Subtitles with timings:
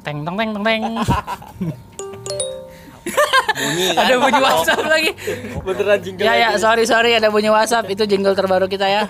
[0.00, 0.82] Teng teng teng teng teng.
[3.50, 5.10] bunyi kan ada bunyi WhatsApp lagi.
[5.60, 9.02] Beneran jingle Ya ya, sorry sorry ada bunyi WhatsApp itu jingle terbaru kita ya.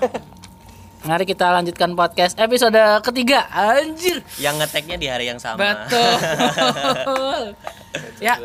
[1.01, 3.49] Mari kita lanjutkan podcast episode ketiga.
[3.49, 4.21] Anjir.
[4.37, 6.13] yang ngeteknya di hari yang sama Betul.
[8.27, 8.37] ya.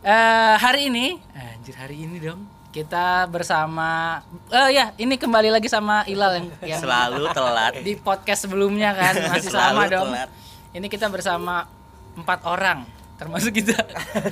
[0.00, 2.48] eh, hari ini, anjir hari ini dong.
[2.68, 8.44] Kita bersama eh ya, ini kembali lagi sama Ilal yang, yang selalu telat di podcast
[8.46, 10.08] sebelumnya kan masih Selalu sama dong.
[10.08, 10.28] telat.
[10.72, 11.54] Ini kita bersama
[12.18, 12.82] empat orang
[13.14, 13.74] termasuk kita.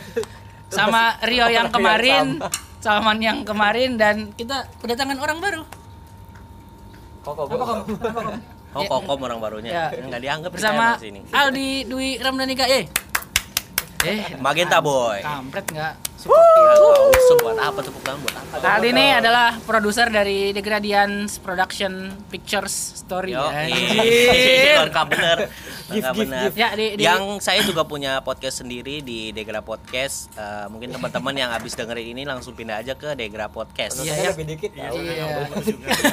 [0.76, 2.42] sama Rio yang kemarin,
[2.82, 5.62] Salman yang kemarin dan kita kedatangan orang baru.
[7.22, 7.66] Kok kok Apa kok.
[7.66, 8.34] kamu?
[8.76, 9.86] oh kokom orang barunya Ya.
[9.88, 11.00] nggak dianggap Bersama
[11.32, 12.84] Aldi Dwi Ramdanika eh.
[14.02, 15.22] Eh, Magenta Boy.
[15.22, 15.94] kampret enggak?
[16.18, 16.76] Nggak
[17.14, 18.54] usah buat apa tepuk tangan buat apa?
[18.58, 21.92] Aldi ini adalah produser dari The Gradients Production
[22.26, 23.32] Pictures Story.
[23.32, 24.82] Yo, Anjir.
[24.82, 25.38] lengkap bener.
[25.86, 26.48] Lengkap gift, bener.
[26.52, 30.34] Ya, di- di- yang saya juga punya podcast sendiri di Degra Podcast.
[30.34, 33.98] Eh, mungkin teman-teman yang habis dengerin ini langsung pindah aja ke Degra Podcast.
[33.98, 34.28] Iya, Iya, ya.
[34.32, 34.70] lebih dikit.
[34.74, 34.90] Iya.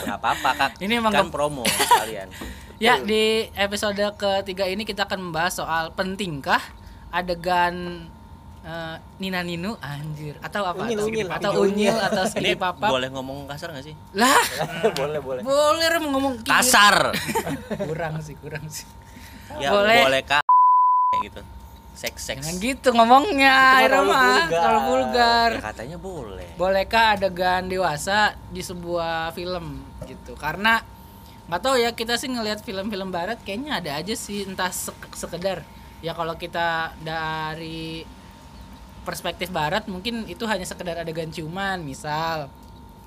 [0.04, 0.72] nggak apa-apa kak.
[0.84, 2.30] Ini emang kan promo sekalian
[2.78, 6.60] Ya, di episode ketiga ini kita akan membahas soal pentingkah
[7.14, 8.10] adegan
[8.60, 10.82] eh, Nina Ninu anjir atau apa?
[10.84, 11.28] Unyil, atau, unyil.
[11.30, 11.94] atau Unyil.
[11.94, 12.90] unyil atau ini skidi papap.
[12.90, 14.42] boleh ngomong kasar nggak sih Lah,
[15.00, 15.42] boleh, boleh.
[15.42, 16.50] boleh ngomong kiri.
[16.50, 17.14] kasar
[17.88, 18.90] Kurang sih, kurang sih.
[19.56, 20.02] ya Boleh.
[20.02, 20.42] boleh, kak
[21.22, 21.42] gitu
[21.94, 24.18] seks seks Jangan gitu ngomongnya, terlalu Irama.
[24.18, 24.50] vulgar.
[24.50, 25.50] Terlalu vulgar.
[25.52, 28.18] ya katanya boleh Bolehkah adegan dewasa
[28.50, 30.34] di sebuah film gitu?
[30.34, 30.82] Karena
[31.44, 35.62] nggak tahu ya kita sih ngelihat film-film barat kayaknya ada aja sih entah sek- sekedar
[36.04, 38.04] ya kalau kita dari
[39.08, 42.52] perspektif barat mungkin itu hanya sekedar adegan ciuman misal.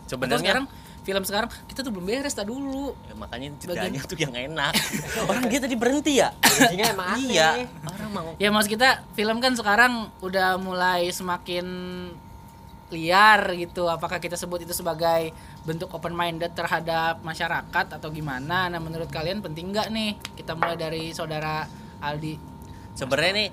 [0.08, 0.64] Sebenarnya sekarang
[1.06, 2.96] film sekarang kita tuh belum beres tak dulu.
[3.06, 4.74] ya, makanya jedanya tuh yang enak
[5.30, 6.34] orang dia tadi berhenti ya
[6.66, 7.30] emang aneh.
[7.30, 7.50] iya
[7.86, 11.66] orang mau Ya maksud kita film kan sekarang udah mulai semakin
[12.90, 13.90] liar gitu.
[13.90, 15.34] Apakah kita sebut itu sebagai
[15.66, 18.70] bentuk open minded terhadap masyarakat atau gimana?
[18.70, 20.14] Nah, menurut kalian penting nggak nih?
[20.38, 21.66] Kita mulai dari saudara
[21.98, 22.55] Aldi.
[22.96, 23.48] Sebenarnya nih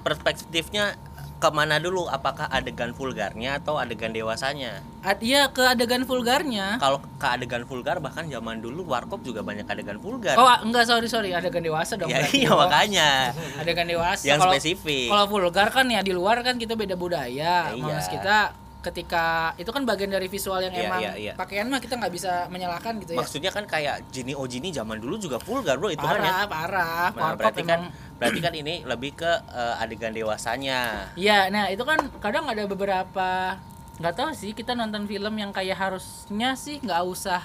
[0.00, 0.94] perspektifnya
[1.34, 6.80] ke mana dulu apakah adegan vulgarnya atau adegan dewasanya Ad, iya ke adegan vulgarnya.
[6.80, 11.04] kalau ke adegan vulgar bahkan zaman dulu warkop juga banyak adegan vulgar Oh, enggak sorry
[11.04, 12.08] sorry, adegan dewasa dong.
[12.08, 14.24] ya iya makanya Adegan dewasa.
[14.24, 17.68] yang Kalau- spesifik Kalau vulgar kan ya di luar kan kita beda budaya.
[17.68, 17.98] Ya, iya.
[18.00, 18.36] kita
[18.84, 19.24] ketika
[19.56, 21.32] itu kan bagian dari visual yang Iya, emang iya, iya.
[21.32, 23.18] pakaian mah kita nggak bisa menyalahkan gitu ya.
[23.18, 26.20] maksudnya kan kayak Jini Ojini zaman dulu juga vulgar bro itu kan ya?
[26.20, 27.06] Parah parah.
[27.08, 28.14] Nah, warkop berarti kan emang.
[28.14, 31.08] berarti kan ini lebih ke eh, adegan dewasanya.
[31.14, 33.56] Iya nah itu kan kadang ada beberapa
[33.94, 37.40] nggak tahu sih kita nonton film yang kayak harusnya sih nggak usah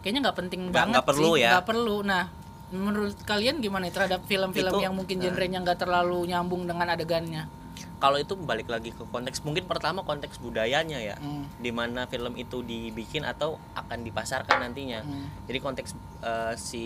[0.00, 1.50] kayaknya nggak penting Nggak- banget nggak perlu sih ya.
[1.52, 1.96] nggak perlu.
[2.00, 2.24] Nah
[2.70, 7.50] menurut kalian gimana terhadap film-film yang mungkin genrenya nggak terlalu nyambung dengan adegannya
[8.00, 11.44] kalau itu balik lagi ke konteks mungkin pertama konteks budayanya ya Hmm.
[11.54, 15.28] di mana film itu dibikin atau akan dipasarkan nantinya Hmm.
[15.44, 16.84] jadi konteks eh, si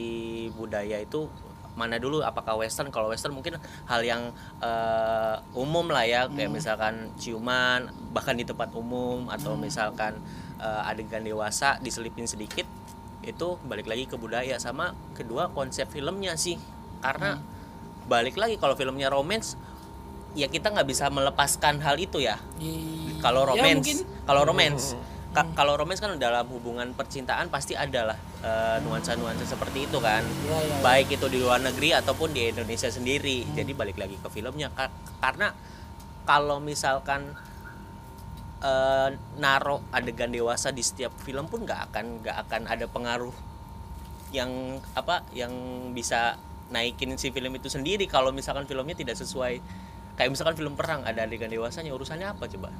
[0.51, 1.31] budaya itu
[1.75, 6.57] mana dulu apakah western kalau western mungkin hal yang eh, umum lah ya kayak Hmm.
[6.57, 10.19] misalkan ciuman bahkan di tempat umum atau misalkan
[10.57, 12.67] eh, adegan dewasa diselipin sedikit
[13.23, 16.59] itu balik lagi ke budaya sama kedua konsep filmnya sih
[17.01, 17.39] karena
[18.05, 19.57] balik lagi kalau filmnya romance
[20.35, 22.37] ya kita nggak bisa melepaskan hal itu ya.
[22.59, 23.97] Di- kalau ya romance mungkin.
[24.27, 24.85] kalau romance.
[25.35, 30.23] Ka- kalau romance kan dalam hubungan percintaan pasti ada lah eh, nuansa-nuansa seperti itu kan.
[30.23, 30.77] Ya, ya, ya.
[30.83, 33.43] baik itu di luar negeri ataupun di Indonesia sendiri.
[33.55, 34.71] Jadi balik lagi ke filmnya.
[34.71, 35.51] Ka- karena
[36.23, 37.35] kalau misalkan
[38.63, 39.09] eh,
[39.39, 43.35] naro adegan dewasa di setiap film pun nggak akan nggak akan ada pengaruh
[44.35, 45.53] yang apa yang
[45.95, 46.35] bisa
[46.75, 49.63] naikin si film itu sendiri kalau misalkan filmnya tidak sesuai
[50.15, 52.71] kayak misalkan film perang ada adegan dewasanya urusannya apa coba?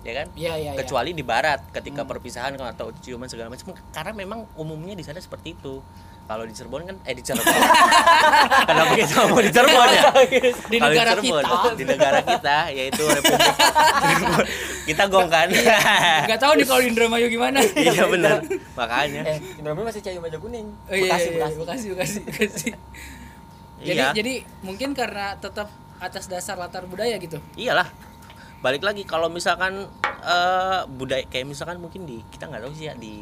[0.00, 0.26] Ya kan?
[0.32, 0.80] Iya, iya, iya.
[0.80, 3.76] kecuali di barat ketika perpisahan atau ciuman segala macam.
[3.92, 5.84] Karena memang umumnya di sana seperti itu.
[6.24, 7.42] Kalau di Cirebon kan eh di Cirebon.
[8.70, 10.02] Kenapa kita ngomong di Cirebon ya?
[10.70, 11.70] Di Kalau negara Cirebon, kita.
[11.74, 13.54] di negara kita yaitu Republik
[14.86, 15.46] kita gong kan?
[16.26, 17.58] Nggak tahu nih kalau di Indramayu gimana.
[17.74, 18.40] Iya benar.
[18.72, 19.22] makanya.
[19.26, 20.66] Eh, Indomie masih cayu baju kuning.
[20.88, 21.56] Oh, iya, Bekasi, iya, iya, Bekasi.
[21.58, 22.68] Bekasi, Bekasi, Bekasi.
[23.80, 24.12] Jadi, Iya.
[24.12, 25.68] jadi mungkin karena tetap
[26.00, 27.38] atas dasar latar budaya gitu.
[27.54, 27.86] iyalah
[28.60, 29.88] balik lagi kalau misalkan
[30.20, 33.16] eh, budaya kayak misalkan mungkin di kita nggak tahu sih ya di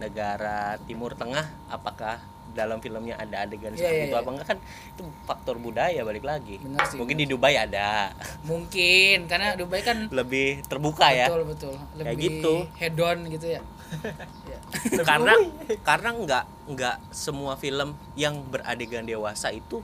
[0.00, 2.18] negara Timur Tengah apakah
[2.50, 4.22] dalam filmnya ada adegan Iya, seperti iya, itu iya.
[4.22, 4.58] apa enggak kan
[4.90, 8.10] itu faktor budaya balik lagi Benar sih, mungkin di Dubai ada
[8.42, 12.54] Mungkin karena Dubai kan lebih terbuka ya betul betul lebih Kayak gitu.
[12.78, 13.62] hedon gitu ya.
[14.50, 14.58] Ya.
[15.02, 15.34] karena
[15.82, 16.44] karena nggak
[16.74, 19.82] nggak semua film yang beradegan dewasa itu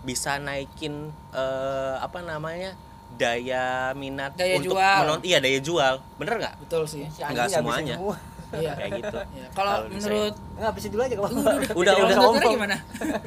[0.00, 0.94] bisa naikin
[1.30, 2.72] eh, apa namanya
[3.10, 4.98] daya minat Daya untuk jual.
[5.00, 7.96] menonton iya daya jual bener nggak betul sih Si Nggak semuanya.
[7.96, 8.16] semua.
[8.54, 9.46] iya kayak gitu Iya.
[9.52, 11.92] kalau bisa menurut Nggak habisin dulu aja kalau Udah, udah.
[11.92, 12.54] nggak bisa menurut ngomong.
[12.54, 12.76] gimana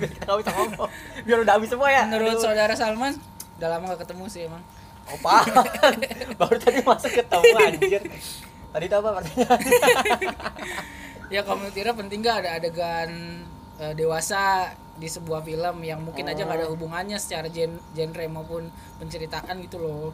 [0.02, 0.90] Kita nggak bisa ngomong.
[1.22, 2.04] Biar udah habis semua ya.
[2.06, 2.42] menurut Aduh.
[2.42, 3.14] saudara Salman
[3.54, 4.64] udah lama gak ketemu sih emang
[5.04, 5.36] Opa.
[6.40, 8.02] Baru tadi masuk ketemu anjir.
[8.72, 9.60] Tadi itu apa pertanyaan?
[11.28, 13.10] ya kalau menurut Ira penting gak ada adegan
[13.78, 16.78] eh, dewasa di sebuah film yang mungkin aja nggak ada Oh.
[16.78, 18.70] hubungannya secara gen genre maupun
[19.02, 20.14] penceritaan gitu loh.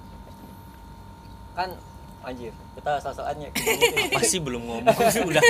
[1.52, 1.76] Kan
[2.24, 3.52] anjir, kita sosokannya.
[4.16, 4.96] pasti belum ngomong
[5.28, 5.44] udah.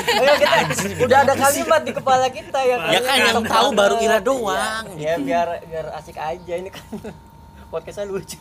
[1.05, 4.09] Udah ada kalimat di kepala kita ya Ya kan, yang tahu baru banget.
[4.09, 4.85] Ira doang.
[4.97, 6.85] Iya, ya biar biar asik aja ini kan.
[7.67, 8.39] Podcastnya lucu.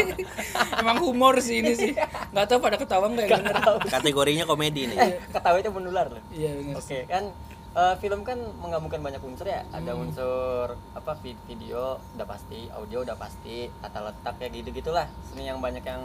[0.82, 1.92] Emang humor sih ini sih.
[2.34, 3.28] Nggak tahu pada ketawa nggak
[3.88, 4.98] kategorinya komedi nih.
[4.98, 6.22] Eh ketawanya menular loh.
[6.28, 7.24] Iya bener oke kan
[7.72, 9.62] eh, film kan menggabungkan banyak unsur ya.
[9.68, 10.02] Ada Hmm.
[10.04, 15.06] unsur apa vi- video udah pasti audio udah pasti tata letak ya gitu gitulah.
[15.24, 16.02] Seni yang banyak yang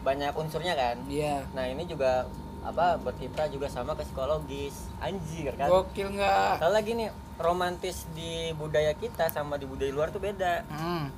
[0.00, 0.96] banyak unsurnya kan.
[1.06, 1.44] Iya.
[1.52, 2.24] Nah ini juga
[2.62, 4.88] apa berkiprah juga sama ke psikologis.
[4.96, 5.68] Anjir kan?
[5.68, 6.58] Gokil nggak?
[6.58, 10.64] Kalau lagi nih romantis di budaya kita sama di budaya luar tuh beda.
[10.68, 11.12] Hmm.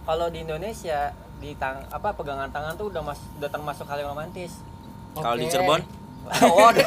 [0.00, 4.10] kalau di Indonesia di tang apa pegangan tangan tuh udah mas udah termasuk hal yang
[4.10, 4.58] romantis.
[5.14, 5.46] Kalau di.
[5.46, 5.84] Cirebon
[6.30, 6.82] oh di,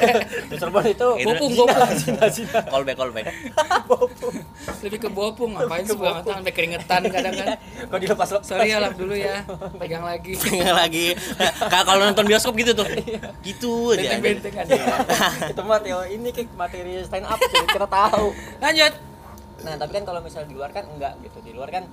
[0.55, 1.69] Cirebon itu Bopung, bopung.
[2.69, 3.25] callback callback.
[4.83, 7.47] Lebih ke bopung ngapain sih tangan sampai keringetan kadang kan.
[7.89, 8.39] Kok dilepas lo?
[8.45, 9.43] Sorry ya lap dulu ya.
[9.79, 10.37] Pegang lagi.
[10.37, 11.07] Nggak lagi.
[11.67, 12.87] Kayak kalau nonton bioskop gitu tuh.
[13.43, 14.17] Gitu aja.
[14.21, 14.65] Benteng-bentengan
[15.51, 18.27] itu mah ini kayak materi stand up jadi kita tahu.
[18.61, 18.93] Lanjut.
[19.63, 21.37] Nah tapi kan kalau misalnya di luar kan enggak gitu.
[21.43, 21.83] Di luar kan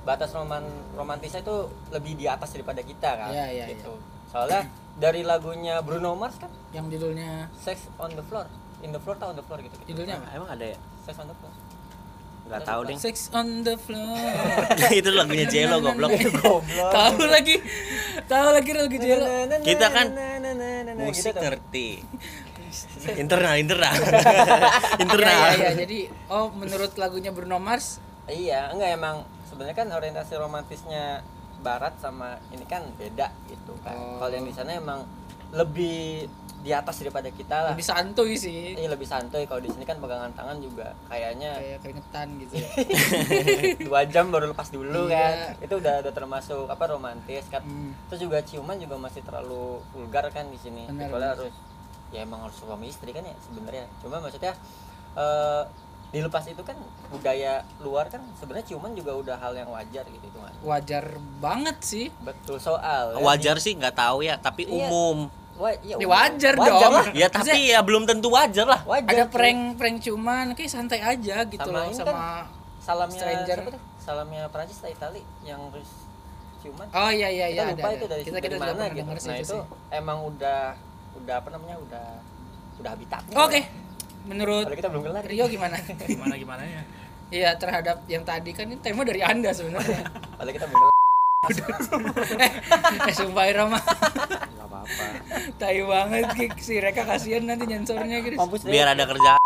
[0.00, 0.64] batas roman
[0.96, 3.30] romantisnya itu lebih di atas daripada kita kan?
[3.36, 3.92] Iya, iya, gitu.
[4.30, 4.62] soalnya
[5.00, 6.52] dari lagunya Bruno Mars kan?
[6.76, 7.48] Yang judulnya?
[7.56, 8.44] Sex on the Floor.
[8.80, 9.92] In the floor tau on the floor gitu, gitu.
[9.92, 10.28] judulnya apa?
[10.36, 10.78] emang ada ya?
[11.04, 11.52] Sex on the floor.
[12.48, 14.20] Nggak tahu deh Sex on the floor.
[15.00, 16.12] itu lagunya Jelo goblok.
[16.40, 16.92] goblok.
[16.92, 17.56] Tahu lagi,
[18.24, 19.26] tahu lagi lagu Jelo.
[19.64, 21.42] Kita kan Gitu musik kan.
[21.48, 21.88] ngerti.
[23.16, 23.92] Internal internal.
[24.00, 25.32] Iya, internal.
[25.36, 25.70] iya, iya.
[25.74, 25.98] Jadi,
[26.28, 27.98] oh menurut lagunya Bruno Mars,
[28.30, 29.16] Iya, enggak emang
[29.50, 31.26] sebenarnya kan orientasi romantisnya
[31.60, 33.94] barat sama ini kan beda gitu kan.
[33.94, 34.18] Oh.
[34.18, 35.04] Kalau yang di sana emang
[35.50, 36.28] lebih
[36.60, 37.72] di atas daripada kita lah.
[37.72, 38.76] lebih santuy sih.
[38.76, 39.48] Iya lebih santuy.
[39.48, 42.68] Kalau di sini kan pegangan tangan juga kayaknya Kayak keringetan gitu ya.
[43.88, 45.56] dua jam baru lepas dulu Iya.
[45.56, 45.64] kan.
[45.64, 47.64] Itu udah udah termasuk apa romantis kan.
[47.64, 47.96] Hmm.
[48.12, 50.84] Terus juga ciuman juga masih terlalu vulgar kan di sini.
[50.84, 51.52] Kecuali harus
[52.12, 53.88] ya emang harus suami istri kan ya sebenarnya.
[54.04, 54.52] Cuma maksudnya
[56.10, 56.74] dilepas itu kan
[57.08, 60.50] budaya luar kan sebenarnya ciuman juga udah hal yang wajar gitu itu kan.
[60.60, 61.04] Wajar
[61.38, 62.06] banget sih.
[62.18, 63.14] Betul soal.
[63.14, 63.22] ya.
[63.22, 64.86] wajar sih nggak tahu ya tapi Iya.
[64.86, 66.72] umum Wa- ya, Ya wajar dong.
[66.90, 67.06] lah.
[67.12, 69.06] ya tapi ya belum tentu wajar lah Wajar.
[69.06, 69.32] Ada cuy.
[69.32, 72.18] prank prank cuman kayak santai aja gitu Sama loh sama kan,
[72.80, 73.58] salamnya stranger.
[73.68, 73.80] tuh?
[74.00, 76.08] Salamnya Prancis atau Itali yang terus
[76.58, 76.88] ciuman.
[76.90, 77.76] Oh iya iya iya kita ada.
[77.76, 77.94] lupa ada.
[77.94, 79.04] itu dari kita dari kita mana gitu.
[79.06, 79.60] Nah itu itu sih.
[79.92, 80.62] emang udah
[81.14, 82.06] udah apa namanya udah
[82.76, 83.36] udah habitatnya.
[83.36, 83.60] Oke.
[84.22, 85.24] Menurut Kalau kita belum kelar.
[85.24, 85.76] Rio gimana?
[86.04, 86.82] gimana gimana ya
[87.30, 90.02] Iya terhadap yang tadi kan ini tema dari anda sebenarnya.
[90.10, 90.88] Kalau kita belum kelar.
[93.08, 95.04] eh sumpah Irama nggak apa-apa
[95.56, 96.52] Tai banget Kik.
[96.58, 98.36] si Reka kasihan nanti nyensornya gitu.
[98.36, 98.70] Mampus deh.
[98.70, 99.40] biar ada kerja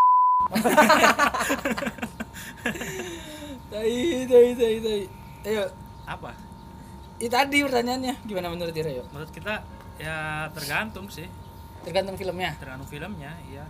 [3.71, 3.95] Tai
[4.25, 5.03] tai tai tai.
[5.45, 5.65] Ayo,
[6.05, 6.33] apa
[7.15, 9.07] ini tadi pertanyaannya gimana menurut Ira yuk?
[9.09, 9.63] menurut kita
[9.97, 10.17] ya
[10.51, 11.29] tergantung sih
[11.81, 12.57] Tergantung filmnya.
[12.57, 13.65] tergantung filmnya iya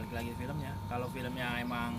[0.00, 1.92] balik lagi filmnya kalau filmnya emang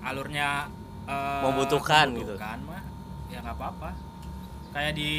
[0.00, 0.68] alurnya
[1.04, 2.36] eh, Membutuhkan gitu.
[2.36, 2.82] membutuhkan mah
[3.26, 3.90] ya nggak apa-apa
[4.70, 5.12] kayak di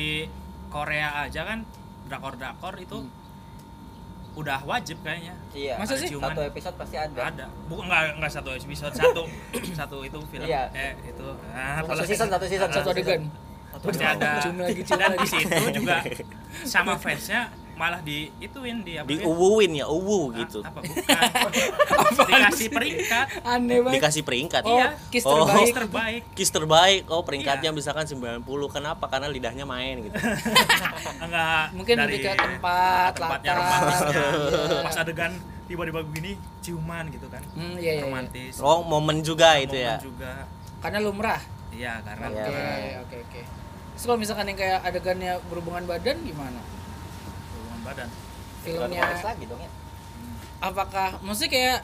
[0.69, 1.65] Korea aja kan
[2.05, 3.09] drakor drakor itu
[4.35, 5.79] udah wajib kayaknya Iya.
[5.79, 6.11] Masa sih?
[6.11, 7.17] Satu episode pasti ada.
[7.23, 9.23] ada bukan nggak nggak satu episode satu
[9.79, 10.69] satu itu film Iya.
[10.69, 13.21] eh itu nah, Satu kalau season, satu season, Satu adegan.
[13.75, 15.19] pasti ada Cium lagi, cium dan lagi.
[15.19, 15.97] di situ juga
[16.63, 19.19] sama fansnya malah di ituin di apa ya?
[19.19, 20.79] diuwuin ya uwu gitu apa
[22.15, 23.95] bukan dikasih peringkat Aneh banget.
[23.95, 24.87] dikasih peringkat Oh, Iya.
[25.07, 25.43] kiss Oh.
[25.43, 25.59] terbaik.
[25.59, 27.75] Kiss terbaik Kiss terbaik oh peringkatnya Iya.
[27.75, 30.15] misalkan 90 kenapa karena lidahnya main gitu
[31.21, 33.59] enggak Mungkin dari lebih ke tempat, tempatnya latar.
[33.59, 34.81] romantisnya Iya.
[34.81, 35.31] pas adegan
[35.65, 38.03] tiba-tiba begini ciuman gitu kan Hmm, iya, iya, iya.
[38.03, 40.33] romantis oh momen juga itu Momen ya juga
[40.79, 41.41] Karena lumrah.
[41.71, 42.55] iya karena Oke,
[43.01, 43.41] oke, oke.
[43.91, 46.59] Terus kalau misalkan yang kayak adegannya berhubungan badan gimana?
[47.85, 48.09] Badan.
[48.65, 49.71] Filmnya lagi dong ya.
[50.57, 51.79] apakah maksudnya kayak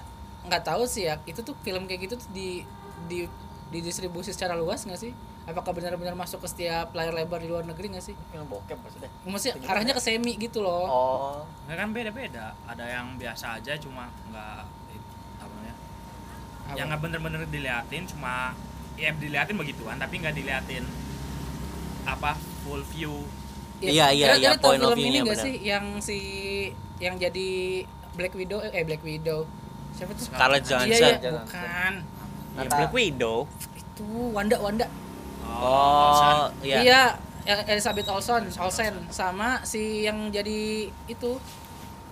[0.49, 2.65] nggak tahu sih ya itu tuh film kayak gitu tuh di
[3.05, 3.29] di
[3.69, 5.13] didistribusi secara luas nggak sih?
[5.45, 8.15] Apakah benar-benar masuk ke setiap layar lebar di luar negeri nggak sih?
[8.33, 9.09] Film bokep maksudnya.
[9.25, 10.85] maksudnya arahnya ke semi gitu loh.
[10.89, 11.39] Oh.
[11.69, 12.45] Nggak kan beda-beda.
[12.65, 14.65] Ada yang biasa aja cuma nggak
[15.41, 15.75] apa namanya
[16.77, 18.55] yang nggak bener-bener diliatin cuma
[18.95, 20.85] ya diliatin begituan tapi nggak diliatin
[22.07, 23.25] apa full view
[23.83, 25.47] Iya, iya, iya, tahu point of film ini view-nya nggak benar.
[25.47, 26.17] sih yang si
[26.97, 27.49] yang jadi
[28.13, 29.49] Black Widow eh Black Widow?
[29.91, 30.23] Siapa tuh?
[30.23, 31.33] Scarlett Iya, Johansson iya, Johansson.
[31.41, 31.93] bukan.
[32.53, 33.37] Ya, Black Widow?
[33.73, 34.85] Itu Wanda Wanda.
[35.43, 36.77] Oh iya.
[36.79, 37.01] Iya
[37.43, 40.61] El- Elizabeth Olsen Olsen sama si yang jadi
[41.07, 41.31] itu.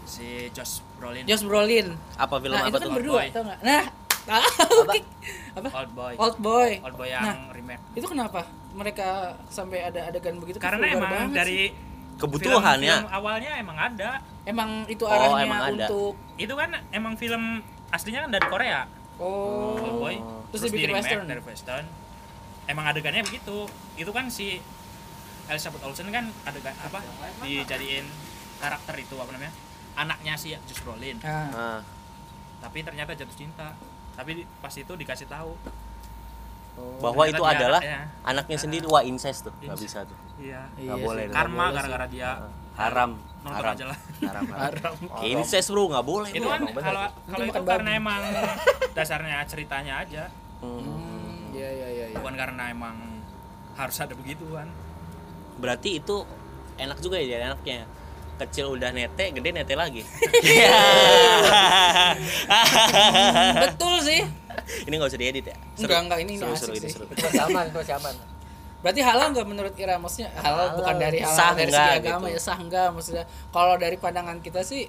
[0.03, 1.23] Si Josh Brolin.
[1.23, 1.93] Josh Brolin.
[2.15, 2.93] Apa film nah apa itu kan tuh?
[2.95, 3.59] berdua tau nggak?
[3.61, 3.83] Nah
[4.19, 4.81] tahu
[5.57, 5.69] apa?
[5.75, 7.37] Old Boy Old Boy Old Boy yang Nah.
[7.51, 7.81] remake.
[7.93, 9.09] itu kenapa mereka
[9.47, 12.17] sampai ada adegan begitu karena emang dari sih.
[12.17, 12.99] kebutuhan ya?
[12.99, 14.21] film awalnya emang ada.
[14.43, 15.85] Emang itu Oh, arahnya emang ada.
[15.85, 18.81] untuk itu kan emang film aslinya kan dari Korea.
[19.19, 20.15] Oh, Boy
[20.49, 21.25] terus, di dibikin remake western.
[21.25, 21.85] dari western.
[22.65, 23.65] Emang adegannya begitu.
[23.95, 24.61] Itu kan si
[25.45, 27.01] Elizabeth Olsen kan adegan apa
[27.41, 28.05] dijadiin
[28.57, 29.53] karakter itu apa namanya?
[29.95, 31.17] Anaknya si Josh Brolin.
[31.19, 31.79] Nah, Nah,
[32.59, 33.73] tapi ternyata jatuh cinta.
[34.13, 35.55] Tapi pas itu dikasih tahu
[36.99, 37.99] bahwa Ternyata itu dia adalah anaknya.
[38.27, 38.85] anaknya sendiri.
[38.91, 39.53] Wah incest tuh.
[39.63, 40.17] Nggak bisa tuh.
[40.39, 40.61] Iya.
[40.75, 41.29] Iya nggak boleh sih.
[41.31, 42.29] nggak karma boleh gara-gara dia
[42.75, 43.11] haram.
[43.39, 43.75] Nonton haram.
[43.75, 43.97] aja lah.
[44.19, 44.93] Haram haram.
[44.99, 45.23] Haram.
[45.23, 45.83] incest bro.
[45.87, 48.21] Nggak boleh itu kan kalau kalau Itu karena emang
[48.97, 50.23] dasarnya ceritanya aja.
[50.59, 50.83] Hmm.
[50.83, 52.05] Hmm, iya iya iya.
[52.11, 52.15] iya.
[52.19, 52.95] bukan karena emang
[53.79, 54.67] harus ada begituan
[55.55, 56.27] berarti itu
[56.75, 57.87] enak juga ya jadi anaknya.
[58.39, 59.99] Kecil udah nete gede nete lagi.
[63.67, 64.23] Betul sih.
[64.83, 67.65] Ini nggak usah diedit ya Enggak, enggak, ini seru seru ini seru itu masih aman
[67.71, 68.15] masih aman
[68.79, 69.99] Berarti halal nggak menurut Ira?
[69.99, 70.77] Maksudnya halal Halal.
[70.79, 72.31] bukan dari halal Sah dari nggak segi agama gitu.
[72.31, 73.25] ya sah enggak maksudnya.
[73.51, 74.87] Kalau dari pandangan kita sih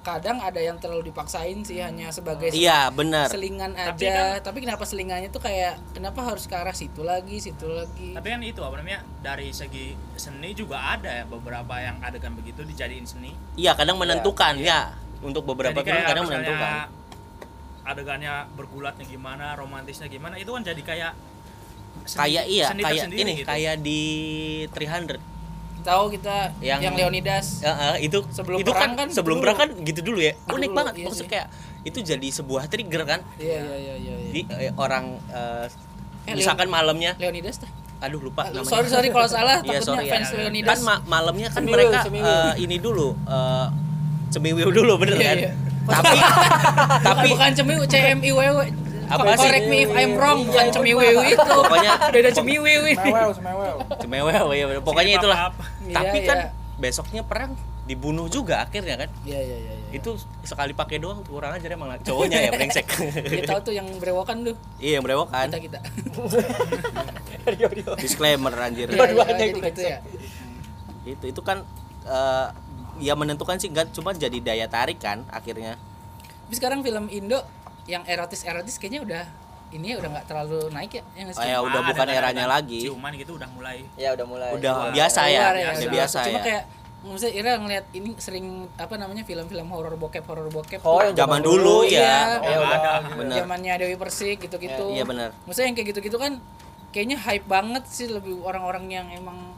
[0.00, 3.92] kadang ada yang terlalu dipaksain sih hanya sebagai iya benar selingan aja.
[3.92, 4.08] Tapi
[4.40, 8.16] Tapi, kan- kenapa selingannya tuh kayak kenapa harus ke arah situ lagi, situ lagi?
[8.16, 12.64] tapi kan itu apa namanya dari segi seni juga ada ya beberapa yang adegan begitu
[12.64, 16.72] dijadiin seni iya kadang menentukan ya untuk beberapa Jadi film kadang menentukan
[17.88, 21.12] adegannya bergulatnya gimana romantisnya gimana itu kan jadi kayak
[22.04, 23.46] seni- kayak iya seni kayak ini gitu.
[23.46, 24.00] kayak di
[24.68, 25.16] 300
[25.78, 27.46] Tahu kita yang, Yang- Leonidas.
[27.62, 29.44] Ya, eh, itu Sebelum itu perang kan, kan sebelum dulu.
[29.46, 31.32] perang kan gitu dulu ya Gitu unik dulu, banget iya maksudnya sih.
[31.32, 31.46] kayak
[31.80, 34.14] itu jadi sebuah trigger kan Iya iya iya iya.
[34.18, 34.30] iya.
[34.30, 35.66] di eh, orang eh,
[36.26, 37.70] Eh, misalkan malamnya Leonidas tah?
[38.00, 40.12] aduh lupa Ah, namanya Sorry sorry kalau salah Iya, takutnya sorry ya.
[40.12, 40.68] fans Kan Leonidas.
[40.68, 42.26] kan ma- malamnya kan Cemiwiw, mereka cemiwiw.
[42.28, 43.66] eh, ini dulu eh
[44.28, 45.52] cemiwiw dulu bener Iya, kan iya.
[45.88, 46.16] Tapi
[47.08, 48.58] tapi bukan cemiw CMIWW.
[49.08, 49.48] Apa sih?
[49.48, 51.40] Correct me if I'm wrong, bukan Iya, cemiwiw itu.
[51.40, 52.92] Pokoknya- beda cemiwiw ini.
[52.94, 53.74] Semewew, semewew.
[53.96, 54.82] cemiwiw ya bener.
[54.84, 55.38] pokoknya itulah.
[55.80, 56.28] Iya, tapi iya.
[56.28, 56.38] kan
[56.76, 59.72] besoknya perang dibunuh juga akhirnya kan Iya iya iya.
[59.80, 59.96] iya.
[59.96, 60.12] itu
[60.44, 62.84] sekali pakai doang tuh kurang ajar emang cowoknya ya brengsek
[63.32, 64.52] Kita tahu tuh yang berewokan tuh.
[64.76, 65.78] iya yang berewokan Kita kita.
[67.96, 69.98] disclaimer anjir Iya, iya, Dua-duanya jadi gitu ya.
[71.08, 71.64] itu itu kan
[72.04, 72.46] eh,
[73.00, 75.74] ya menentukan sih enggak cuma jadi daya tarik kan akhirnya
[76.44, 77.40] Tapi sekarang film Indo
[77.84, 79.24] yang erotis erotis kayaknya udah
[79.68, 81.02] ini ya udah nggak terlalu naik ya.
[81.14, 82.80] yang Oh, ya, udah Cuma bukan ada eranya lagi.
[82.80, 86.18] ciuman gitu udah mulai ya udah mulai udah Wah, biasa ya Keluar udah biasa.
[86.22, 86.62] Cuma ya kayak
[86.98, 91.40] maksudnya Ira ngeliat ini sering apa namanya film-film horor bokep horor bokep Oh, yang zaman
[91.40, 92.00] dulu Iya.
[92.00, 92.92] ya ya Oh, udah ada.
[93.14, 94.84] bener zamannya Dewi Persik gitu-gitu.
[94.90, 96.32] iya benar Maksudnya yang kayak gitu-gitu kan
[96.88, 99.52] kayaknya hype banget sih lebih orang-orang yang emang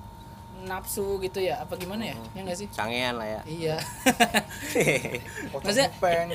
[0.62, 2.16] nafsu gitu ya apa gimana ya?
[2.30, 2.68] Ya enggak sih?
[2.68, 3.76] cangean lah ya Iya.
[5.52, 6.28] Pocong Maksudnya- peng.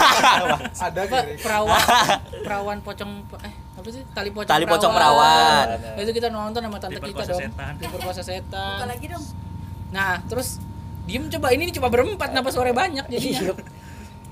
[0.80, 1.80] Ada apa perawan
[2.46, 5.66] perawan pocong eh apa sih tali pocong Tali pocong perawan.
[5.96, 7.72] itu kita nonton sama tante kita dong setan.
[7.76, 9.24] diperkosa setan Buka lagi dong.
[9.90, 10.60] nah terus
[11.02, 13.56] diem coba ini coba berempat kenapa sore banyak jadinya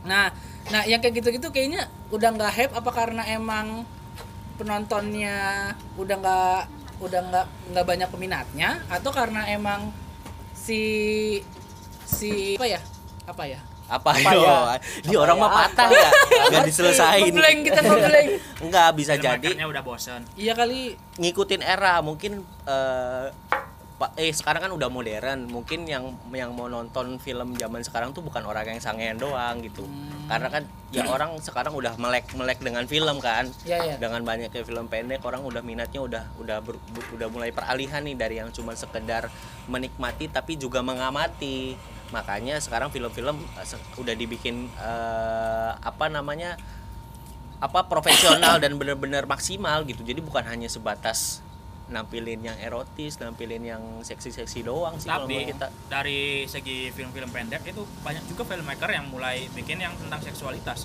[0.01, 0.31] nah
[0.69, 3.83] nah yang kayak gitu-gitu kayaknya udah nggak hype apa karena emang
[4.57, 5.37] penontonnya
[5.95, 6.61] udah nggak
[6.99, 9.95] udah nggak nggak banyak peminatnya atau karena emang
[10.55, 10.83] si
[12.02, 12.81] si apa ya?
[13.28, 13.61] Apa ya?
[13.88, 14.76] Apa, Apa yo ya?
[15.00, 16.11] di orang mah patah ya.
[16.52, 18.28] Nggak diselesain ngeblank kita ngeblank.
[18.69, 19.33] Nggak bisa jadi.
[19.49, 20.21] filmmakernya udah bosen.
[20.37, 20.93] Iya kali.
[21.17, 23.68] Ngikutin era mungkin eh Pak
[24.14, 25.50] eh sekarang kan udah modern.
[25.50, 29.83] Mungkin yang yang mau nonton film zaman sekarang tuh bukan orang yang sangean doang gitu.
[30.31, 30.62] Karena kan
[30.95, 33.50] ya orang sekarang udah melek melek dengan film kan.
[33.67, 33.95] Iya, iya.
[33.99, 36.78] dengan banyaknya film pendek orang udah minatnya udah udah ber-
[37.19, 39.26] udah mulai peralihan nih dari yang cuma sekedar
[39.67, 41.75] menikmati tapi juga mengamati.
[42.14, 43.67] Makanya sekarang film-film eh,
[43.99, 46.55] udah dibikin eh, apa namanya
[47.59, 50.07] apa profesional dan benar-benar maksimal gitu.
[50.07, 51.43] Jadi bukan hanya sebatas
[51.88, 55.66] nampilin yang erotis nampilin yang seksi-seksi doang sih kalau tapi menurut kita.
[55.88, 60.85] dari segi film-film pendek itu banyak juga filmmaker yang mulai bikin yang tentang seksualitas.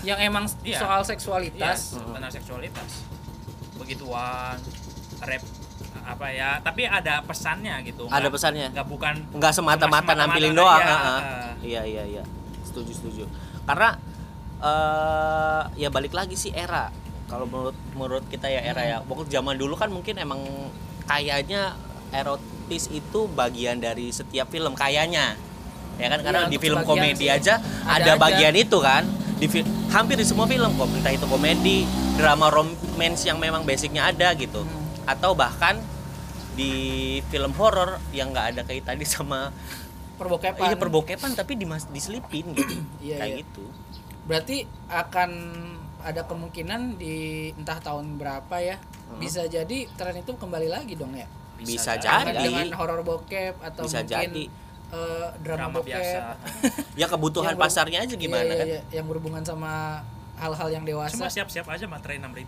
[0.00, 0.78] Yang emang Iya.
[0.78, 2.90] soal Iya, seksualitas tentang seksualitas.
[3.76, 4.58] Begituan
[5.20, 5.42] rap
[6.00, 8.04] apa ya tapi ada pesannya gitu.
[8.04, 8.66] Ada Nggak- pesannya?
[8.72, 10.90] nggak bukan nggak semata-mata nampilin doang aja.
[10.90, 11.52] ah, ah.
[11.60, 12.22] iya iya iya.
[12.64, 13.24] Setuju setuju.
[13.62, 13.94] Karena
[14.60, 16.92] eh ya balik lagi sih era
[17.30, 20.42] kalau menurut menurut kita ya era ya pokok zaman dulu kan mungkin emang
[21.06, 21.78] kayaknya
[22.10, 25.38] erotis itu bagian dari setiap film kayaknya
[25.96, 27.30] ya kan karena Iya, di film komedi sih.
[27.30, 28.20] aja Ada ada, aja.
[28.20, 29.06] bagian itu kan
[29.36, 29.46] di
[29.88, 34.60] hampir di semua film kok entah itu komedi drama romance yang memang basicnya ada gitu
[34.60, 35.08] Hmm.
[35.08, 35.78] atau bahkan
[36.52, 36.72] di
[37.30, 39.54] film horor yang nggak ada kaitannya sama
[40.16, 43.40] perbokepan iya perbokepan tapi dimas diselipin gitu Iya, kayak iya.
[43.40, 43.64] gitu
[44.26, 44.56] berarti
[44.86, 45.30] akan
[46.02, 47.16] ada kemungkinan di
[47.52, 48.76] entah tahun berapa ya
[49.06, 49.18] Hmm.
[49.18, 51.26] bisa jadi tren itu kembali lagi dong ya?
[51.56, 52.46] Bisa Dengan- jadi.
[52.46, 54.44] dengan horor bokep atau Bisa mungkin jadi.
[54.88, 55.88] eh, drama, drama bokep.
[55.90, 56.18] biasa.
[57.00, 58.66] Ya kebutuhan Yang pasarnya aja gimana Iya, iya, kan?
[58.66, 60.00] iya, yang berhubungan sama
[60.36, 61.12] hal-hal yang dewasa.
[61.12, 62.46] Cuma siap-siap aja materai 6000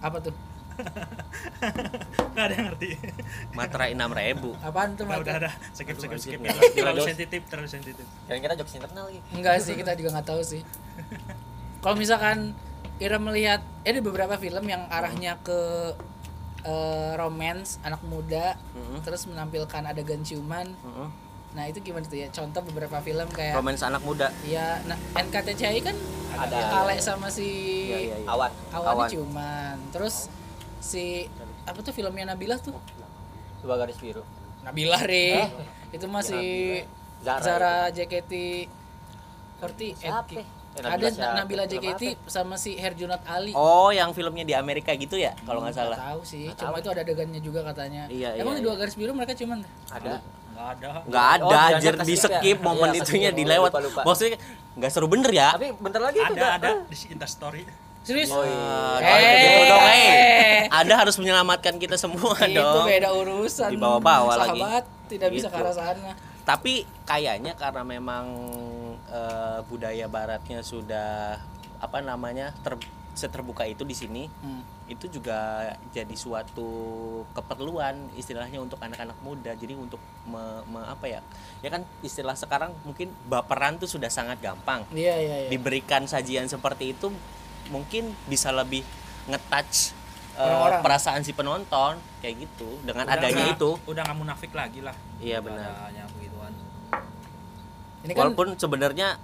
[0.00, 0.34] apa tuh?
[2.34, 2.88] Nggak ada yang ngerti.
[3.52, 4.50] Materai enam ribu.
[4.58, 5.24] Apaan tuh udah Mat?
[5.24, 5.34] udah.
[5.40, 6.10] Udah skip skip.
[6.12, 6.40] Skip
[6.74, 8.06] terlalu sensitif terlalu sensitif.
[8.26, 10.62] Kira-kira jokes internal gitu enggak sih kita juga nggak tahu sih.
[11.82, 12.52] Kalau misalkan
[12.96, 15.60] Ira melihat eh, ada beberapa film yang arahnya ke
[16.62, 19.02] eh, romance anak muda Mm-mm.
[19.02, 21.08] terus menampilkan adegan ciuman Mm-mm.
[21.52, 25.78] nah itu gimana tuh ya contoh beberapa film kayak romance anak muda ya nah, NKTCI
[25.82, 25.94] kan
[26.34, 26.50] Ada.
[26.50, 27.46] yang Kale sama si
[27.86, 28.26] Iya, iya, iya.
[28.26, 29.08] awan Awan Awan.
[29.08, 30.26] ciuman terus
[30.78, 31.30] si
[31.62, 32.74] apa tuh filmnya Nabila tuh
[33.62, 34.22] dua garis biru
[34.62, 35.46] Nabila re
[35.90, 36.82] itu masih
[37.22, 38.32] Zara Zara JKT
[39.62, 40.42] 48 Siapa?
[40.74, 45.30] Eh, ada Nabila JKT sama si Herjunot Ali oh yang filmnya di Amerika gitu ya
[45.40, 46.80] kalau nggak Nggak salah tahu sih cuma tahu.
[46.80, 48.80] itu ada adegannya juga katanya Iya, emang iya, di dua iya.
[48.80, 50.18] garis biru mereka cuman ada
[50.50, 52.38] nggak ada nggak Oh, ada dilanjut anjir di skip ya?
[52.40, 53.38] skip momen Iya, itunya skip.
[53.38, 54.00] dilewat Lupa, lupa.
[54.04, 54.38] maksudnya
[54.74, 57.62] nggak seru bener ya tapi bentar lagi ada juga ada di Insta Story
[58.02, 59.14] serius Oh, iya.
[59.32, 59.66] gitu Eh.
[59.66, 60.58] dong, eh.
[60.78, 62.84] Anda harus menyelamatkan kita semua itu dong.
[62.84, 64.58] beda urusan Dibawa-bawa lagi.
[64.58, 65.62] sahabat tidak bisa ke Gitu.
[65.62, 66.12] arah sana
[66.44, 68.24] Tapi kayaknya karena memang
[69.14, 71.38] eh, budaya baratnya sudah
[71.78, 72.74] apa namanya ter
[73.14, 74.58] seterbuka itu di sini, Hmm.
[74.86, 76.66] itu juga jadi suatu
[77.30, 79.54] keperluan istilahnya untuk anak-anak muda.
[79.54, 81.20] Jadi untuk me- me- apa ya?
[81.62, 84.82] Ya kan istilah sekarang mungkin baperan tuh sudah sangat gampang.
[84.92, 87.14] iya iya iya diberikan sajian seperti itu
[87.70, 88.82] mungkin bisa lebih
[89.24, 89.94] ngetouch
[90.34, 94.82] uh, perasaan si penonton kayak gitu dengan Udah adanya nggak- itu udah nggak munafik lagi
[94.82, 95.70] lah Iya, benar.
[95.86, 96.02] adanya
[98.04, 99.16] ini kan walaupun sebenarnya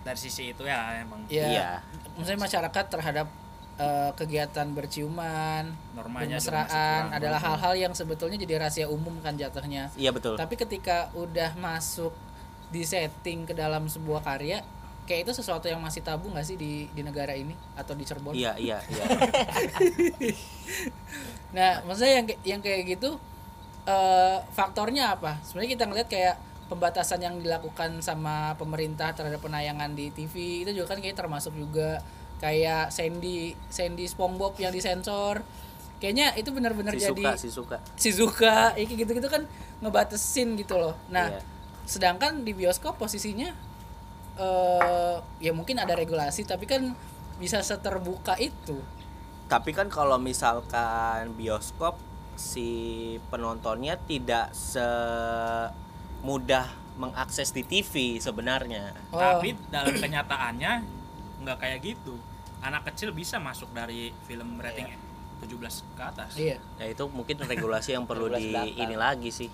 [0.00, 1.28] dari sisi itu ya emang.
[1.28, 1.68] Ya Iya.
[2.14, 3.28] maksudnya masyarakat terhadap
[3.76, 7.04] eh, kegiatan berciuman normanya bermesraan kurang.
[7.14, 9.92] adalah hal-hal yang sebetulnya jadi rahasia umum kan jatuhnya.
[9.94, 10.34] Iya betul.
[10.34, 12.10] Tapi ketika udah masuk
[12.68, 14.60] di setting ke dalam sebuah karya
[15.04, 18.34] kayak itu sesuatu yang masih tabu nggak sih di di negara ini atau di Cirebon?
[18.34, 19.04] Iya iya iya.
[21.48, 23.10] Nah maksudnya yang kayak- yang kayak gitu
[23.84, 25.40] eh, faktornya apa?
[25.40, 26.36] Sebenarnya kita ngeliat kayak
[26.68, 31.98] pembatasan yang dilakukan sama pemerintah terhadap penayangan di TV itu juga kan kayak termasuk juga
[32.38, 35.42] kayak Sandy Sandy SpongeBob yang disensor.
[35.98, 37.76] Kayaknya itu benar-benar si jadi suka si suka.
[37.98, 39.42] Shizuka ya kayak gitu-gitu kan
[39.82, 40.94] ngebatasin gitu loh.
[41.10, 41.42] Nah Iya.
[41.88, 43.48] sedangkan di bioskop posisinya
[44.38, 46.94] eh ya mungkin ada regulasi tapi kan
[47.42, 48.78] bisa seterbuka itu.
[49.48, 51.96] Tapi kan kalau misalkan bioskop
[52.38, 54.54] si penontonnya tidak
[56.18, 56.66] semudah
[56.98, 58.90] mengakses di TV sebenarnya.
[59.14, 59.22] Oh.
[59.22, 60.72] tapi dalam kenyataannya
[61.46, 62.18] nggak kayak gitu.
[62.58, 64.90] Anak kecil bisa masuk dari film rating
[65.46, 66.34] 17 ke atas.
[66.34, 66.58] Iya.
[66.82, 68.82] Ya itu mungkin regulasi yang perlu di 12 belakang.
[68.82, 69.50] ini lagi sih.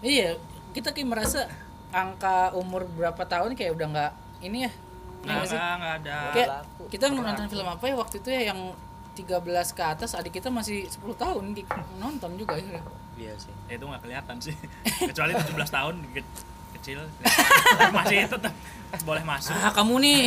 [0.00, 0.38] Iya
[0.70, 1.50] kita kayak merasa
[1.90, 4.12] angka umur berapa tahun kayak udah nggak
[4.46, 4.70] ini ya?
[4.70, 5.58] Iya nggak nggak sih?
[5.58, 6.16] nggak nggak ada.
[6.30, 6.82] Kayak berlaku.
[6.86, 8.60] kita nonton film apa ya waktu itu ya yang
[9.10, 9.42] 13
[9.74, 11.44] ke atas adik kita masih 10 tahun
[11.98, 12.80] nonton juga akhirnya
[13.20, 13.52] iya sih.
[13.68, 14.56] Ya, itu nggak kelihatan sih.
[15.12, 16.40] Kecuali 17 tahun ke-
[16.80, 17.04] kecil.
[17.92, 18.54] Masih tetap
[19.04, 19.52] boleh masuk.
[19.52, 20.22] Ah kamu nih.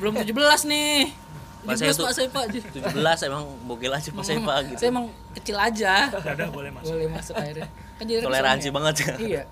[0.00, 0.32] Belum 17
[0.64, 1.12] nih.
[1.60, 4.80] Pak, 17 tuh- pak saya pak 17 emang bogel aja pas saya pak gitu.
[4.80, 6.08] saya emang kecil aja.
[6.08, 6.92] Udah, udah boleh masuk.
[6.96, 7.68] Boleh masuk akhirnya.
[8.00, 8.94] Kan jadi toleransi banget.
[8.96, 9.42] Ya iya.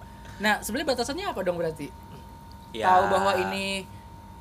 [0.41, 1.93] Nah sebenarnya batasannya apa dong berarti?
[2.73, 3.85] Ya, tahu bahwa ini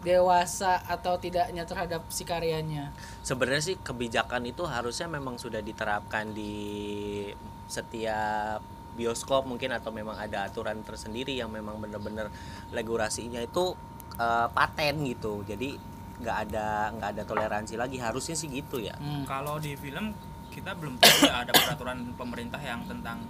[0.05, 2.93] dewasa atau tidaknya terhadap si karyanya?
[3.25, 7.27] Sebenarnya sih kebijakan itu harusnya memang sudah diterapkan di
[7.67, 8.61] setiap
[8.97, 12.33] bioskop mungkin atau memang ada aturan tersendiri yang memang benar-benar
[12.73, 13.73] regulasinya itu
[14.17, 15.41] eh, paten gitu.
[15.45, 15.77] Jadi
[16.17, 17.97] nggak ada nggak ada toleransi lagi.
[18.01, 18.97] Harusnya sih gitu ya.
[18.97, 19.25] Hmm.
[19.25, 20.13] kalau di film
[20.53, 23.21] kita belum tahu ya ada peraturan pemerintah yang tentang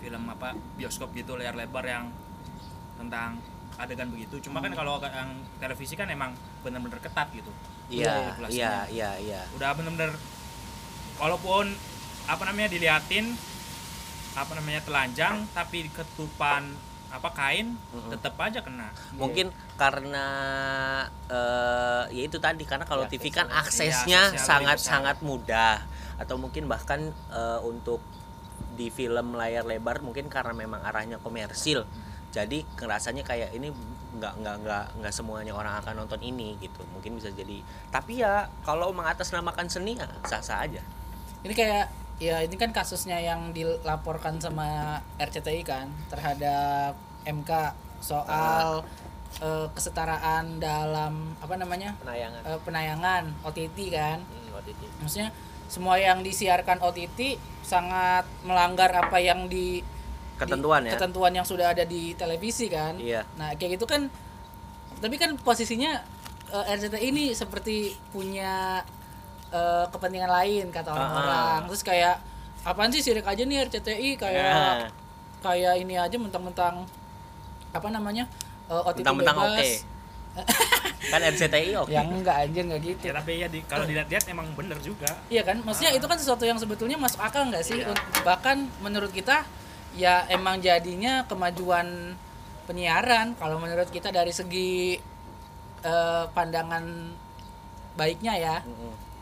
[0.00, 2.08] film apa bioskop gitu layar lebar yang
[2.96, 3.36] tentang
[3.80, 4.36] adegan begitu.
[4.44, 7.48] Cuma kan kalau yang televisi kan emang benar-benar ketat gitu.
[7.88, 9.40] Iya iya iya iya.
[9.56, 10.12] Udah benar-benar
[11.16, 11.72] walaupun
[12.28, 13.34] apa namanya diliatin
[14.38, 16.70] apa namanya telanjang tapi ketupan
[17.10, 17.74] apa kain
[18.12, 18.94] tetap aja kena.
[19.18, 20.26] Mungkin karena
[21.26, 25.82] eh ya itu tadi karena kalau Ya, TV kan aksesnya lebih sangat sangat mudah.
[26.20, 28.04] Atau mungkin bahkan eh, untuk
[28.78, 31.84] di film layar lebar mungkin karena memang arahnya komersil
[32.30, 33.74] jadi ngerasanya kayak ini
[34.10, 36.82] nggak nggak nggak nggak semuanya orang akan nonton ini gitu.
[36.94, 37.62] Mungkin bisa jadi.
[37.90, 40.82] Tapi ya kalau mengatasnamakan seni ya sah sah aja.
[41.42, 41.86] Ini kayak
[42.22, 46.94] ya ini kan kasusnya yang dilaporkan sama RCTI kan terhadap
[47.26, 47.50] MK
[47.98, 48.86] soal
[49.42, 51.98] eh, kesetaraan dalam apa namanya?
[51.98, 52.40] Penayangan.
[52.46, 54.18] Eh, penayangan OTT kan.
[54.22, 55.30] Hmm, itu maksudnya
[55.70, 59.82] semua yang disiarkan OTT sangat melanggar apa yang di
[60.40, 60.92] Ketentuan di- ya?
[60.92, 63.22] ketentuan yang sudah ada di televisi kan Iya.
[63.36, 64.08] nah kayak gitu kan
[64.96, 66.00] tapi kan posisinya
[66.48, 67.76] eh, RCTI ini seperti
[68.08, 68.80] punya
[69.48, 72.16] eh, kepentingan lain kata orang-orang terus kayak
[72.60, 74.88] apaan sih sirik aja nih RCTI kayak Ya.
[75.40, 76.84] kayak ini aja mentang-mentang
[77.70, 78.24] apa namanya
[78.66, 79.68] eh, OTT Mentang-mentang bebas oke.
[81.10, 84.46] kan RCTI oke yang enggak anjir enggak gitu ya tapi ya di, kalau dilihat-lihat emang
[84.52, 87.82] bener juga Iya kan, maksudnya itu kan sesuatu yang sebetulnya masuk akal nggak sih?
[88.20, 89.42] Bahkan menurut kita
[89.96, 92.14] ya emang jadinya kemajuan
[92.70, 94.98] penyiaran kalau menurut kita dari segi
[95.82, 96.84] eh, pandangan
[97.98, 98.56] baiknya ya.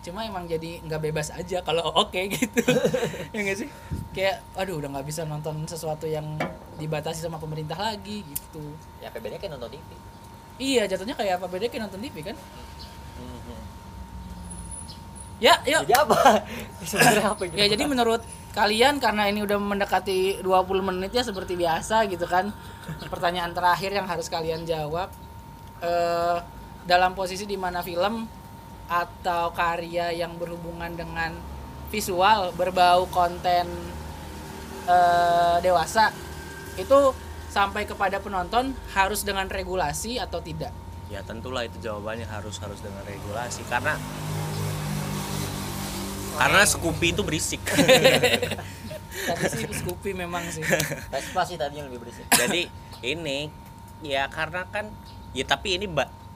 [0.05, 2.63] Cuma emang jadi nggak bebas aja kalau oke gitu.
[3.35, 3.69] ya nggak sih?
[4.13, 6.37] Kayak aduh udah nggak bisa nonton sesuatu yang
[6.79, 8.63] dibatasi sama pemerintah lagi gitu.
[9.03, 9.91] ya PBD kan nonton TV
[10.59, 12.37] Iya, jatuhnya kayak apa bedanya kayak nonton TV kan?
[15.39, 15.87] Ya, yuk.
[15.87, 16.43] jadi apa
[16.91, 18.23] sebenarnya apa gitu Ya jadi menurut
[18.59, 22.51] kalian karena ini udah mendekati 20 menit ya seperti biasa gitu kan.
[23.07, 25.11] Pertanyaan terakhir yang harus kalian jawab
[25.79, 26.39] eh
[26.89, 28.27] dalam posisi di mana film
[28.89, 31.37] atau karya yang berhubungan dengan
[31.93, 33.71] visual berbau konten
[34.91, 36.11] eh dewasa
[36.75, 37.15] itu
[37.49, 40.71] sampai kepada penonton harus dengan regulasi atau tidak?
[41.09, 43.97] ya tentulah itu jawabannya harus harus dengan regulasi karena
[46.39, 47.63] karena Scoopy itu berisik
[49.29, 50.63] Tadi sih Scoopy memang sih.
[51.11, 52.71] Vespa sih tadi yang lebih berisik jadi
[53.03, 53.51] ini
[54.01, 54.89] ya karena kan
[55.35, 55.91] ya tapi ini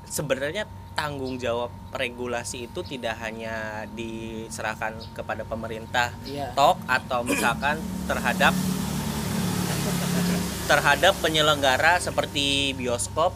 [0.05, 6.53] sebenarnya tanggung jawab regulasi itu tidak hanya diserahkan kepada pemerintah Iya.
[6.53, 8.53] tok atau misalkan terhadap
[10.63, 13.33] terhadap penyelenggara seperti bioskop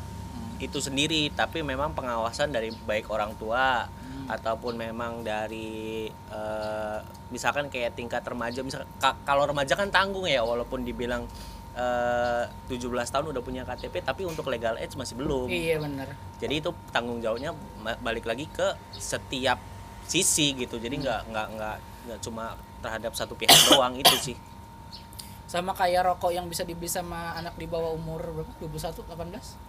[0.56, 3.88] itu sendiri tapi memang pengawasan dari baik orang tua
[4.26, 10.42] ataupun memang dari eh, misalkan kayak tingkat remaja misal ka- kalau remaja kan tanggung ya
[10.42, 11.26] walaupun dibilang
[11.72, 15.46] eh, 17 tahun udah punya KTP tapi untuk legal age masih belum.
[15.46, 16.08] Iya bener.
[16.36, 17.54] Jadi itu tanggung jawabnya
[17.98, 19.58] balik lagi ke setiap
[20.04, 20.76] sisi gitu.
[20.76, 24.36] Jadi nggak nggak nggak nggak cuma terhadap satu pihak doang itu sih.
[25.46, 28.50] Sama kayak rokok yang bisa dibeli sama anak di bawah umur berapa?
[28.58, 29.65] 21 18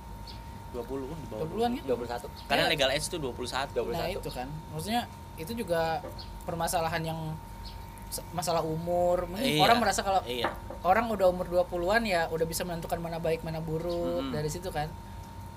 [0.78, 1.84] 20 kan di bawah 20-an kan
[2.30, 2.70] 21 karena Ya.
[2.70, 4.48] legal age itu 21 nah itu kan.
[4.72, 5.02] Maksudnya
[5.38, 6.02] itu juga
[6.46, 7.20] permasalahan yang
[8.32, 9.28] masalah umur.
[9.28, 9.62] Mungkin Iya.
[9.62, 10.48] orang merasa kalau iya.
[10.82, 14.34] orang udah umur 20-an ya udah bisa menentukan mana baik mana buruk Mm-mm.
[14.34, 14.88] dari situ kan.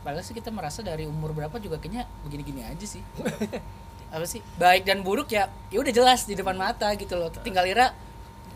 [0.00, 3.04] Padahal sih kita merasa dari umur berapa juga kayaknya begini-gini aja sih.
[4.14, 4.42] Apa sih?
[4.58, 7.30] Baik dan buruk ya ya udah jelas di depan mata gitu loh.
[7.30, 7.94] Tinggal ira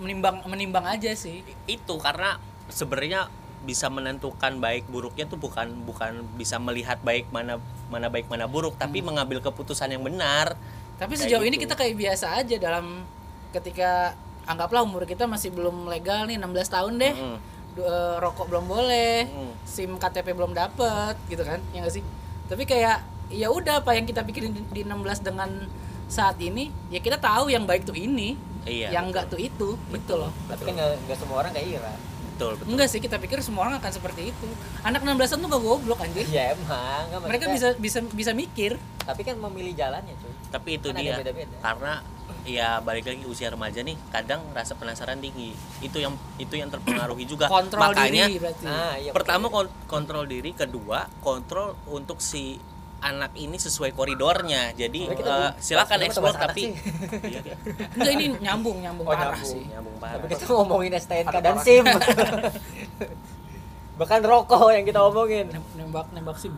[0.03, 1.47] menimbang menimbang aja sih.
[1.71, 3.31] Itu karena sebenarnya
[3.65, 7.57] bisa menentukan baik buruknya tuh bukan bukan bisa melihat baik mana
[7.89, 10.55] mana baik mana buruk tapi mengambil keputusan yang benar
[10.95, 11.67] Tapi sejauh ini gitu.
[11.67, 13.03] kita kayak biasa aja dalam
[13.51, 17.15] ketika anggaplah umur kita masih belum legal nih 16 tahun deh.
[17.75, 19.51] Du- eh, rokok belum boleh, Mm.
[19.65, 21.59] SIM KTP belum dapet gitu kan.
[21.73, 22.05] Ya gak sih?
[22.47, 25.51] Tapi kayak ya udah apa yang kita pikirin di- di 16 dengan
[26.07, 30.15] saat ini, ya kita tahu yang baik tuh ini, Iya, yang enggak tuh itu, gitu
[30.15, 30.31] loh.
[30.47, 31.95] tapi kan nggak nggak semua orang kayak Ira
[32.35, 34.47] betul betul Enggak sih, kita pikir semua orang akan seperti itu.
[34.83, 36.27] Anak 16-an tuh gak goblok anjir.
[36.27, 38.75] ya emang nggak Mereka bisa bisa bisa mikir.
[39.01, 41.57] tapi kan memilih jalannya cuy tapi itu Kan ada dia beda-beda.
[41.61, 41.93] karena
[42.43, 47.25] ya balik lagi usia remaja nih kadang rasa penasaran tinggi itu yang itu yang terpengaruhi
[47.25, 48.65] juga Kontrol makanya diri berarti.
[48.65, 49.53] nah iya pertama
[49.85, 52.57] kontrol diri kedua kontrol untuk si
[53.05, 56.73] anak ini sesuai koridornya jadi Tapi belum- silakan eksplor tapi
[57.23, 57.55] iya, iya.
[57.93, 59.45] Enggak ini nyambung, nyambung Oh, parah nyambung.
[59.47, 59.65] sih.
[59.67, 61.57] nyambung tapi parah kita ngomongin STNK dan.
[61.59, 61.85] SIM
[63.95, 66.57] bahkan rokok yang kita omongin Nem- Nembak nembak SIM.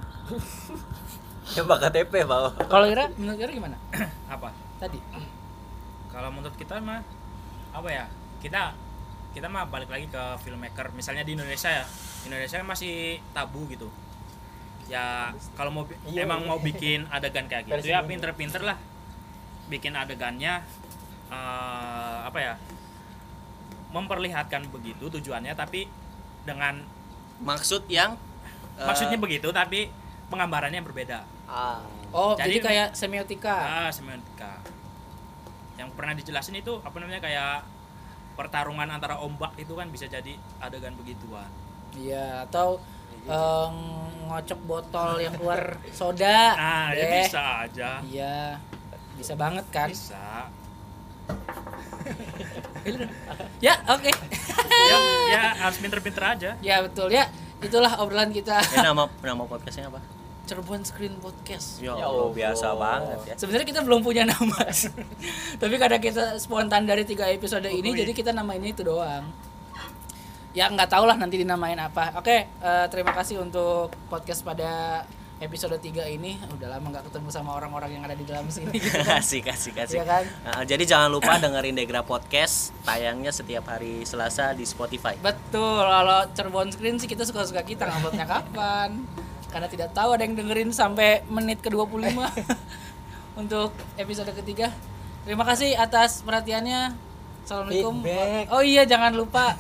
[1.49, 3.77] coba KTP bau Kalau Ira, menurut Ira gimana?
[4.29, 4.99] apa Tadi.
[6.09, 7.05] kalau menurut kita mah
[7.71, 8.05] apa ya
[8.39, 8.73] kita
[9.31, 11.85] kita mah balik lagi ke filmmaker misalnya di Indonesia ya
[12.25, 12.95] Indonesia kan masih
[13.31, 13.93] tabu gitu
[14.87, 16.49] ya kalau mau bi- Iya, emang iya.
[16.49, 18.79] mau bikin adegan kayak gitu ya pinter-pinter lah.
[19.67, 20.63] Bikin adegannya
[21.27, 22.55] eh, apa ya
[23.89, 25.87] memperlihatkan begitu tujuannya tapi
[26.43, 26.83] dengan
[27.41, 28.15] maksud yang
[28.77, 29.91] eh, maksudnya begitu tapi
[30.29, 31.23] penggambarannya yang berbeda.
[31.47, 31.83] Ah.
[32.11, 33.57] Oh, jadi, Jadi- kayak semiotika.
[33.57, 34.63] ah semiotika.
[35.77, 37.67] Yang pernah dijelasin itu apa namanya kayak
[38.33, 41.49] pertarungan antara ombak itu kan bisa jadi adegan begituan.
[41.93, 42.79] Iya, atau
[43.27, 43.69] eh,
[44.27, 46.55] ngocok botol yang keluar soda.
[46.55, 48.59] nah ya Eh, bisa aja Iya.
[49.15, 49.89] Bisa banget kan?
[49.89, 50.51] bisa
[53.59, 54.11] Ya, oke.
[54.69, 54.97] ya,
[55.29, 57.27] ya harus pinter-pinter aja ya, betul ya.
[57.59, 59.99] Itulah obrolan kita eh, nama nama podcastnya apa?
[60.47, 61.83] Cirebon Screen Podcast.
[61.83, 63.35] Ya Ya Allah, biasa banget ya.
[63.35, 64.55] Sebenarnya kita belum punya nama.
[65.61, 68.07] Tapi karena kita spontan dari tiga episode ini, Oh, iya.
[68.07, 69.27] jadi kita namainnya itu doang.
[70.57, 72.17] Ya nggak tahu lah nanti dinamain apa.
[72.17, 75.05] Oke, eh, terima kasih untuk podcast pada
[75.37, 76.41] episode 3 ini.
[76.57, 78.73] Udah lama nggak ketemu sama orang-orang yang ada di dalam sini.
[78.73, 79.21] Gitu kan.
[79.21, 80.01] asik asik asik.
[80.01, 80.25] Iya kan?
[80.49, 85.21] Nah, jadi jangan lupa dengerin Degra Podcast tayangnya setiap hari Selasa di Spotify.
[85.21, 89.05] Betul, kalau Cirebon Screen sih kita suka-suka kita nguploadnya kapan.
[89.53, 92.17] Karena tidak tahu ada yang dengerin sampai menit ke 25
[93.45, 94.73] untuk episode ketiga.
[95.29, 97.06] Terima kasih atas perhatiannya.
[97.47, 98.03] Assalamualaikum.
[98.03, 98.45] Feedback.
[98.51, 99.55] Oh iya jangan lupa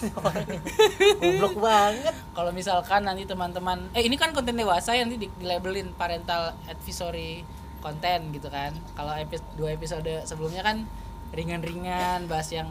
[1.22, 5.94] goblok banget kalau misalkan nanti teman-teman eh ini kan konten dewasa yang nanti di, dilabelin
[5.94, 7.46] parental advisory
[7.78, 8.74] konten gitu kan.
[8.98, 10.82] Kalau episode dua episode sebelumnya kan
[11.30, 12.66] ringan-ringan bahas yang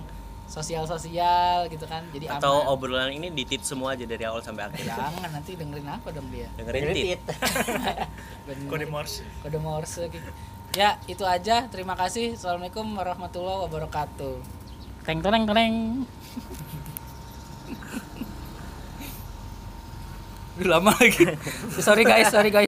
[0.51, 2.03] sosial-sosial gitu kan.
[2.11, 2.75] Jadi Atau aman.
[2.75, 4.83] obrolan ini ditit semua aja dari awal sampai akhir.
[4.83, 6.51] Jangan nanti dengerin apa dong dia.
[6.59, 6.91] Dengerin tit.
[6.91, 7.21] Kritit.
[8.51, 8.67] Bener.
[8.67, 10.29] kode morse Kode Morse gitu.
[10.75, 11.71] Ya, itu aja.
[11.71, 12.35] Terima kasih.
[12.35, 14.64] Assalamualaikum warahmatullahi wabarakatuh.
[15.05, 15.75] Teng teng teng.
[20.65, 21.35] Lama lagi.
[21.83, 22.63] sorry guys, sorry guys.